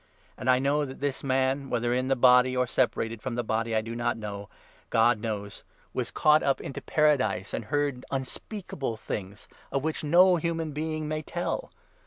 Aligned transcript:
And 0.35 0.49
I 0.49 0.57
know 0.57 0.83
that 0.83 0.99
this 0.99 1.23
man— 1.23 1.69
whether 1.69 1.93
in 1.93 2.05
3 2.05 2.09
the 2.09 2.15
body 2.15 2.57
or 2.57 2.65
separated 2.65 3.21
from 3.21 3.35
the 3.35 3.43
body 3.43 3.75
I 3.75 3.81
do 3.81 3.95
not 3.95 4.17
know; 4.17 4.49
God 4.89 5.19
knows— 5.19 5.63
was 5.93 6.09
caught 6.09 6.41
up 6.41 6.59
into 6.59 6.81
Paradise, 6.81 7.53
and 7.53 7.65
heard 7.65 8.03
unspeakable 8.09 8.97
4 8.97 8.97
things 8.97 9.47
of 9.71 9.83
which 9.83 10.03
no 10.03 10.37
human 10.37 10.71
being 10.71 11.07
may 11.07 11.21
tell. 11.21 11.69